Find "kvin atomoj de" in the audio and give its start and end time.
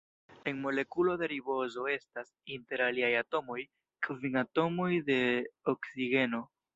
4.07-5.23